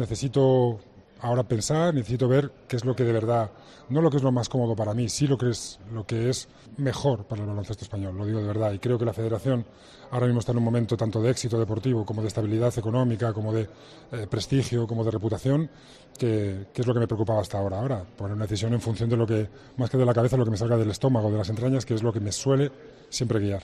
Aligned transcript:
Necesito 0.00 0.78
ahora 1.20 1.42
pensar, 1.42 1.94
necesito 1.94 2.28
ver 2.28 2.50
qué 2.68 2.76
es 2.76 2.84
lo 2.84 2.94
que 2.94 3.04
de 3.04 3.12
verdad, 3.12 3.50
no 3.88 4.00
lo 4.00 4.10
que 4.10 4.18
es 4.18 4.22
lo 4.22 4.32
más 4.32 4.48
cómodo 4.48 4.76
para 4.76 4.94
mí, 4.94 5.08
sí 5.08 5.26
lo 5.26 5.38
que 5.38 5.50
es 5.50 5.78
lo 5.92 6.06
que 6.06 6.28
es 6.28 6.48
mejor 6.76 7.24
para 7.24 7.42
el 7.42 7.48
baloncesto 7.48 7.84
español, 7.84 8.16
lo 8.16 8.26
digo 8.26 8.40
de 8.40 8.46
verdad. 8.46 8.72
Y 8.72 8.78
creo 8.78 8.98
que 8.98 9.04
la 9.04 9.12
Federación 9.12 9.64
ahora 10.10 10.26
mismo 10.26 10.40
está 10.40 10.52
en 10.52 10.58
un 10.58 10.64
momento 10.64 10.96
tanto 10.96 11.20
de 11.22 11.30
éxito 11.30 11.58
deportivo 11.58 12.04
como 12.04 12.22
de 12.22 12.28
estabilidad 12.28 12.76
económica, 12.78 13.32
como 13.32 13.52
de 13.52 13.68
eh, 14.12 14.26
prestigio, 14.28 14.86
como 14.86 15.04
de 15.04 15.10
reputación, 15.10 15.70
que, 16.18 16.66
que, 16.72 16.82
es 16.82 16.86
lo 16.86 16.94
que 16.94 17.00
me 17.00 17.06
preocupaba 17.06 17.40
hasta 17.40 17.58
ahora. 17.58 17.80
Ahora, 17.80 18.04
poner 18.04 18.34
una 18.34 18.44
decisión 18.44 18.72
en 18.74 18.80
función 18.80 19.08
de 19.08 19.16
lo 19.16 19.26
que, 19.26 19.48
más 19.76 19.90
que 19.90 19.96
de 19.96 20.04
la 20.04 20.14
cabeza, 20.14 20.36
lo 20.36 20.44
que 20.44 20.50
me 20.50 20.56
salga 20.56 20.76
del 20.76 20.90
estómago, 20.90 21.30
de 21.30 21.38
las 21.38 21.48
entrañas, 21.48 21.84
que 21.84 21.94
es 21.94 22.02
lo 22.02 22.12
que 22.12 22.20
me 22.20 22.32
suele 22.32 22.70
siempre 23.08 23.40
guiar. 23.40 23.62